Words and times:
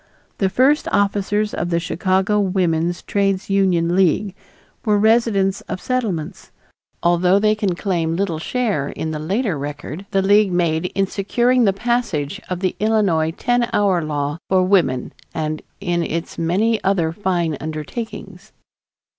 The 0.39 0.49
first 0.49 0.87
officers 0.91 1.53
of 1.53 1.69
the 1.69 1.79
Chicago 1.79 2.39
Woman's 2.39 3.03
Trades 3.03 3.51
Union 3.51 3.95
League 3.95 4.33
were 4.83 4.97
residents 4.97 5.61
of 5.69 5.79
Settlements, 5.79 6.49
although 7.03 7.37
they 7.37 7.53
can 7.53 7.75
claim 7.75 8.15
little 8.15 8.39
share 8.39 8.87
in 8.89 9.11
the 9.11 9.19
later 9.19 9.59
record 9.59 10.07
the 10.09 10.23
League 10.23 10.51
made 10.51 10.87
in 10.95 11.05
securing 11.05 11.65
the 11.65 11.71
passage 11.71 12.41
of 12.49 12.61
the 12.61 12.75
Illinois 12.79 13.29
Ten 13.29 13.69
Hour 13.73 14.03
Law 14.03 14.39
for 14.49 14.63
Women 14.63 15.13
and 15.35 15.61
in 15.79 16.01
its 16.01 16.35
many 16.35 16.83
other 16.83 17.11
fine 17.11 17.55
undertakings. 17.61 18.53